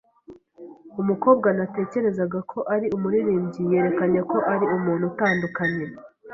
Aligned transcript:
Umukobwa 1.01 1.47
natekerezaga 1.57 2.39
ko 2.51 2.59
ari 2.73 2.87
umuririmbyi 2.95 3.61
yerekanye 3.71 4.21
ko 4.31 4.37
ari 4.53 4.65
umuntu 4.75 5.03
utandukanye. 5.11 5.85